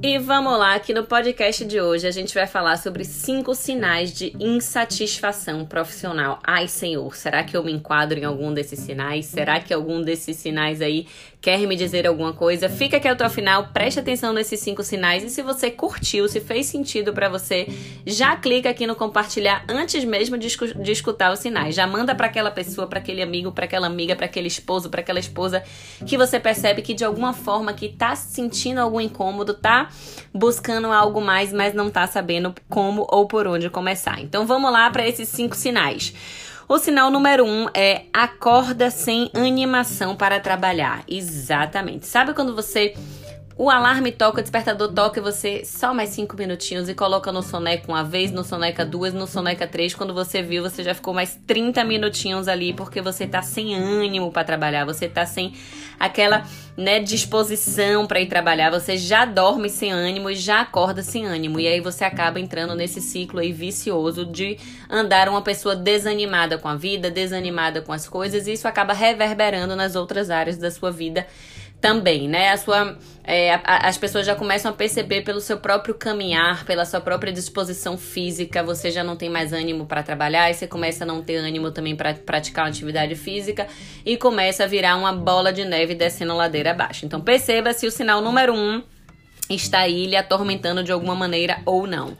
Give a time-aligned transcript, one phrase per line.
[0.00, 4.12] E vamos lá, aqui no podcast de hoje a gente vai falar sobre cinco sinais
[4.12, 6.38] de insatisfação profissional.
[6.44, 9.26] Ai, senhor, será que eu me enquadro em algum desses sinais?
[9.26, 11.08] Será que algum desses sinais aí
[11.40, 12.68] quer me dizer alguma coisa?
[12.68, 16.40] Fica aqui até o final, preste atenção nesses cinco sinais e se você curtiu, se
[16.40, 17.66] fez sentido para você,
[18.06, 20.46] já clica aqui no compartilhar antes mesmo de,
[20.80, 21.74] de escutar os sinais.
[21.74, 25.00] Já manda para aquela pessoa, para aquele amigo, para aquela amiga, para aquele esposo, para
[25.00, 25.60] aquela esposa
[26.06, 29.87] que você percebe que de alguma forma que tá sentindo algum incômodo, tá
[30.32, 34.20] buscando algo mais, mas não tá sabendo como ou por onde começar.
[34.20, 36.12] Então vamos lá para esses cinco sinais.
[36.68, 41.02] O sinal número um é acorda sem animação para trabalhar.
[41.08, 42.06] Exatamente.
[42.06, 42.94] Sabe quando você
[43.60, 47.42] o alarme toca, o despertador toca e você só mais cinco minutinhos e coloca no
[47.42, 49.92] soneca uma vez, no soneca duas, no soneca três.
[49.92, 54.30] Quando você viu, você já ficou mais 30 minutinhos ali porque você tá sem ânimo
[54.30, 55.54] para trabalhar, você tá sem
[55.98, 61.26] aquela né, disposição para ir trabalhar, você já dorme sem ânimo e já acorda sem
[61.26, 61.58] ânimo.
[61.58, 64.56] E aí você acaba entrando nesse ciclo aí vicioso de
[64.88, 69.74] andar uma pessoa desanimada com a vida, desanimada com as coisas, e isso acaba reverberando
[69.74, 71.26] nas outras áreas da sua vida
[71.80, 72.50] também, né?
[72.50, 76.84] A sua, é, a, as pessoas já começam a perceber pelo seu próprio caminhar, pela
[76.84, 81.04] sua própria disposição física, você já não tem mais ânimo para trabalhar e você começa
[81.04, 83.66] a não ter ânimo também para praticar uma atividade física
[84.04, 87.06] e começa a virar uma bola de neve descendo ladeira abaixo.
[87.06, 88.82] Então perceba se o sinal número um
[89.48, 92.16] está aí lhe atormentando de alguma maneira ou não.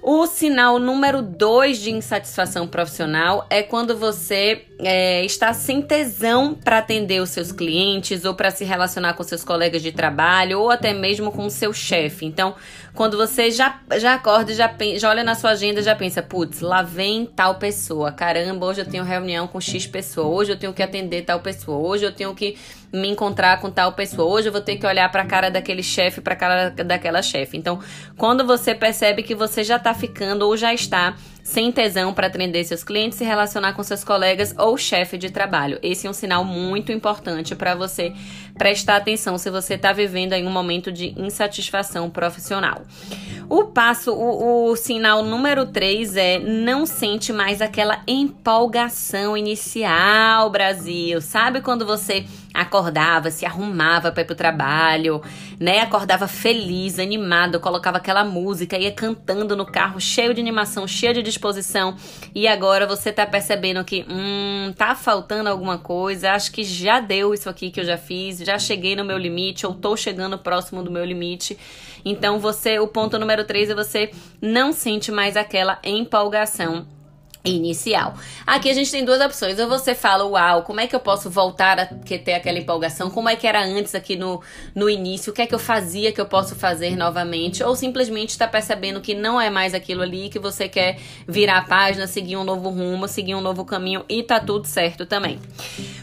[0.00, 6.78] O sinal número dois de insatisfação profissional é quando você é, está sem tesão para
[6.78, 10.94] atender os seus clientes ou para se relacionar com seus colegas de trabalho ou até
[10.94, 12.24] mesmo com o seu chefe.
[12.24, 12.54] Então,
[12.98, 16.82] quando você já, já acorda, já, já olha na sua agenda já pensa, putz, lá
[16.82, 20.82] vem tal pessoa, caramba, hoje eu tenho reunião com X pessoa, hoje eu tenho que
[20.82, 22.58] atender tal pessoa, hoje eu tenho que
[22.92, 25.80] me encontrar com tal pessoa, hoje eu vou ter que olhar para a cara daquele
[25.80, 27.56] chefe, para a cara daquela chefe.
[27.56, 27.78] Então,
[28.16, 31.14] quando você percebe que você já está ficando ou já está
[31.48, 35.78] sem tesão para atender seus clientes, se relacionar com seus colegas ou chefe de trabalho.
[35.82, 38.12] Esse é um sinal muito importante para você
[38.58, 42.82] prestar atenção se você está vivendo em um momento de insatisfação profissional.
[43.48, 51.18] O passo, o, o sinal número 3 é não sente mais aquela empolgação inicial, Brasil.
[51.22, 52.26] Sabe quando você
[52.60, 55.22] acordava, se arrumava para ir pro trabalho,
[55.58, 55.80] né?
[55.80, 61.22] Acordava feliz, animado, colocava aquela música, ia cantando no carro, cheio de animação, cheio de
[61.22, 61.96] disposição.
[62.34, 67.32] E agora você tá percebendo que, hum, tá faltando alguma coisa, acho que já deu
[67.32, 70.82] isso aqui que eu já fiz, já cheguei no meu limite, ou tô chegando próximo
[70.82, 71.56] do meu limite.
[72.04, 76.86] Então você, o ponto número 3 é você não sente mais aquela empolgação
[77.56, 78.14] inicial.
[78.46, 79.58] Aqui a gente tem duas opções.
[79.58, 83.10] Ou você fala, uau, como é que eu posso voltar a ter aquela empolgação?
[83.10, 84.40] Como é que era antes aqui no,
[84.74, 85.30] no início?
[85.30, 87.62] O que é que eu fazia que eu posso fazer novamente?
[87.62, 91.62] Ou simplesmente está percebendo que não é mais aquilo ali, que você quer virar a
[91.62, 95.38] página, seguir um novo rumo, seguir um novo caminho e tá tudo certo também.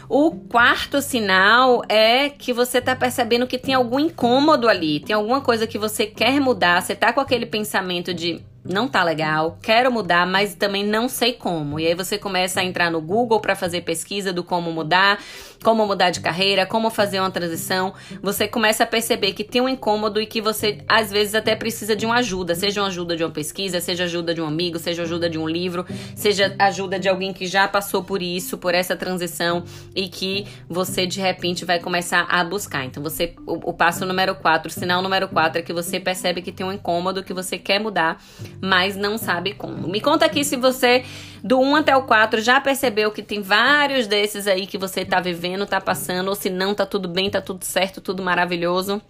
[0.08, 5.40] O quarto sinal é que você tá percebendo que tem algum incômodo ali, tem alguma
[5.40, 9.90] coisa que você quer mudar, você tá com aquele pensamento de não tá legal, quero
[9.90, 11.78] mudar, mas também não sei como.
[11.78, 15.18] E aí você começa a entrar no Google para fazer pesquisa do como mudar,
[15.62, 17.94] como mudar de carreira, como fazer uma transição.
[18.22, 21.94] Você começa a perceber que tem um incômodo e que você às vezes até precisa
[21.94, 25.02] de uma ajuda, seja uma ajuda de uma pesquisa, seja ajuda de um amigo, seja
[25.02, 28.96] ajuda de um livro, seja ajuda de alguém que já passou por isso, por essa
[28.96, 32.84] transição e que você de repente vai começar a buscar.
[32.84, 36.42] Então você o, o passo número 4, o sinal número 4 é que você percebe
[36.42, 38.22] que tem um incômodo que você quer mudar
[38.60, 39.88] mas não sabe como.
[39.88, 41.04] Me conta aqui se você,
[41.42, 45.20] do 1 até o 4, já percebeu que tem vários desses aí que você tá
[45.20, 49.00] vivendo, tá passando, ou se não, tá tudo bem, tá tudo certo, tudo maravilhoso.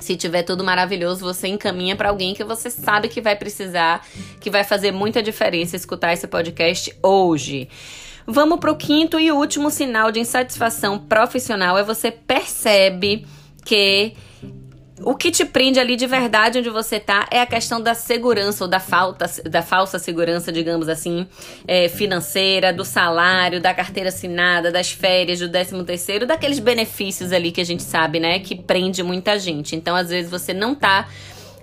[0.00, 4.06] Se tiver tudo maravilhoso, você encaminha para alguém que você sabe que vai precisar,
[4.40, 7.68] que vai fazer muita diferença escutar esse podcast hoje.
[8.26, 13.26] Vamos para o quinto e último sinal de insatisfação profissional é você percebe
[13.64, 14.14] que
[15.02, 18.64] o que te prende ali de verdade onde você tá é a questão da segurança
[18.64, 21.26] ou da falta, da falsa segurança, digamos assim,
[21.66, 27.52] é, financeira, do salário, da carteira assinada, das férias, do décimo terceiro, daqueles benefícios ali
[27.52, 29.76] que a gente sabe, né, que prende muita gente.
[29.76, 31.08] Então, às vezes você não tá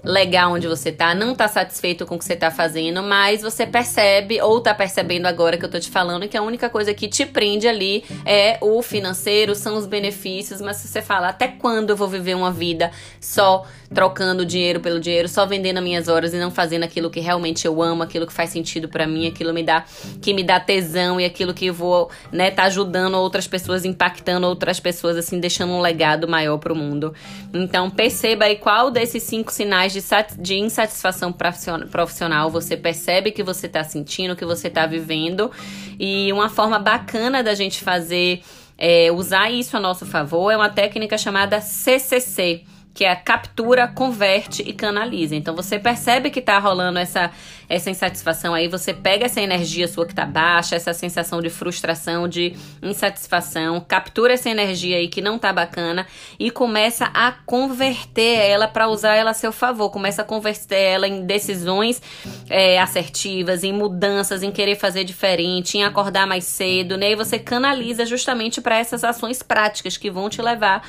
[0.06, 3.66] legal onde você tá, não tá satisfeito com o que você tá fazendo, mas você
[3.66, 7.08] percebe ou tá percebendo agora que eu tô te falando que a única coisa que
[7.08, 11.90] te prende ali é o financeiro, são os benefícios, mas se você fala até quando
[11.90, 16.34] eu vou viver uma vida só trocando dinheiro pelo dinheiro, só vendendo as minhas horas
[16.34, 19.54] e não fazendo aquilo que realmente eu amo, aquilo que faz sentido para mim, aquilo
[19.54, 19.86] me dá
[20.22, 24.46] que me dá tesão e aquilo que eu vou, né, tá ajudando outras pessoas, impactando
[24.46, 27.14] outras pessoas assim, deixando um legado maior pro mundo.
[27.54, 33.68] Então, perceba aí qual desses cinco sinais de, de insatisfação profissional você percebe que você
[33.68, 35.52] tá sentindo, que você tá vivendo.
[36.00, 38.42] E uma forma bacana da gente fazer
[38.78, 42.64] é, usar isso a nosso favor é uma técnica chamada CCC
[42.96, 45.36] que é captura, converte e canaliza.
[45.36, 47.30] Então você percebe que tá rolando essa
[47.68, 52.28] essa insatisfação aí, você pega essa energia sua que tá baixa, essa sensação de frustração,
[52.28, 56.06] de insatisfação, captura essa energia aí que não tá bacana
[56.40, 61.08] e começa a converter ela para usar ela a seu favor, começa a converter ela
[61.08, 62.02] em decisões
[62.50, 67.12] é, assertivas, em mudanças, em querer fazer diferente, em acordar mais cedo, né?
[67.12, 70.88] E você canaliza justamente para essas ações práticas que vão te levar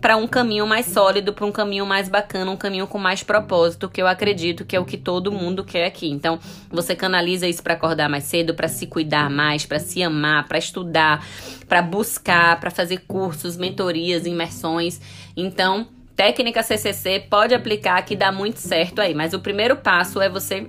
[0.00, 3.88] para um caminho mais sólido, para um caminho mais bacana, um caminho com mais propósito,
[3.88, 6.17] que eu acredito que é o que todo mundo quer aqui.
[6.18, 6.38] Então,
[6.68, 10.58] você canaliza isso para acordar mais cedo, para se cuidar mais, para se amar, para
[10.58, 11.24] estudar,
[11.68, 15.00] para buscar, para fazer cursos, mentorias, imersões.
[15.36, 15.86] Então,
[16.16, 20.66] técnica CCC pode aplicar que dá muito certo aí, mas o primeiro passo é você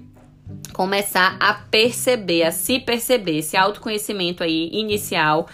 [0.74, 3.40] começar a perceber, a se perceber.
[3.40, 5.48] Esse autoconhecimento aí inicial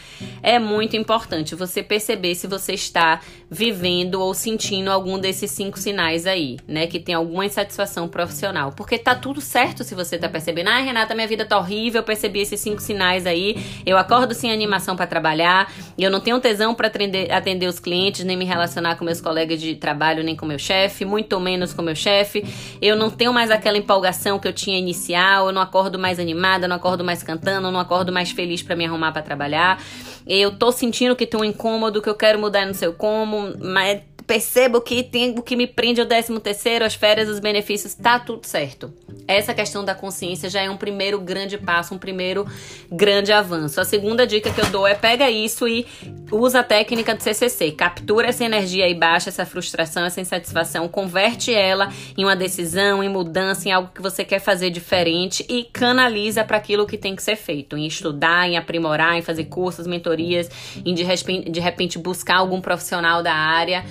[0.44, 1.56] é muito importante.
[1.56, 6.88] Você perceber se você está vivendo ou sentindo algum desses cinco sinais aí, né?
[6.88, 8.72] Que tem alguma insatisfação profissional.
[8.72, 10.70] Porque tá tudo certo se você tá percebendo.
[10.70, 13.56] Ah, Renata, minha vida tá horrível, eu percebi esses cinco sinais aí.
[13.86, 18.24] Eu acordo sem animação para trabalhar, eu não tenho tesão para atender, atender os clientes,
[18.24, 21.82] nem me relacionar com meus colegas de trabalho, nem com meu chefe, muito menos com
[21.82, 22.44] meu chefe.
[22.82, 24.78] Eu não tenho mais aquela empolgação que eu tinha
[25.13, 28.86] eu não acordo mais animada, não acordo mais cantando, não acordo mais feliz para me
[28.86, 29.81] arrumar para trabalhar.
[30.25, 34.02] Eu tô sentindo que tem um incômodo, que eu quero mudar, não sei como, mas
[34.25, 38.19] percebo que tem o que me prende o 13 terceiro, as férias, os benefícios, tá
[38.19, 38.94] tudo certo.
[39.28, 42.46] Essa questão da consciência já é um primeiro grande passo, um primeiro
[42.92, 43.80] grande avanço.
[43.80, 45.86] A segunda dica que eu dou é pega isso e
[46.31, 51.54] usa a técnica do CCC, captura essa energia aí baixa, essa frustração, essa insatisfação, converte
[51.54, 56.44] ela em uma decisão, em mudança, em algo que você quer fazer diferente e canaliza
[56.44, 60.50] para aquilo que tem que ser feito, em estudar, em aprimorar, em fazer cursos, mentorias,
[60.86, 63.83] em de repente, de repente buscar algum profissional da área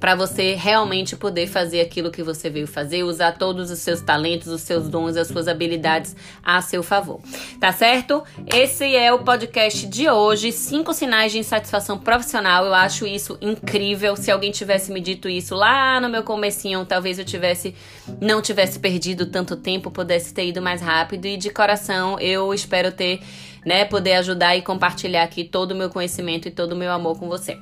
[0.00, 4.48] para você realmente poder fazer aquilo que você veio fazer, usar todos os seus talentos,
[4.48, 7.20] os seus dons, as suas habilidades a seu favor.
[7.60, 8.24] Tá certo?
[8.46, 12.64] Esse é o podcast de hoje, cinco sinais de insatisfação profissional.
[12.64, 14.16] Eu acho isso incrível.
[14.16, 17.74] Se alguém tivesse me dito isso lá no meu comecinho, talvez eu tivesse
[18.20, 22.90] não tivesse perdido tanto tempo, pudesse ter ido mais rápido e de coração eu espero
[22.90, 23.20] ter,
[23.64, 27.18] né, poder ajudar e compartilhar aqui todo o meu conhecimento e todo o meu amor
[27.18, 27.58] com você.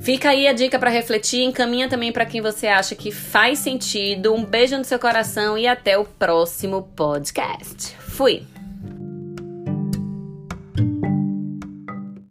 [0.00, 4.32] Fica aí a dica para refletir, encaminha também para quem você acha que faz sentido.
[4.34, 7.94] Um beijo no seu coração e até o próximo podcast.
[7.98, 8.57] Fui.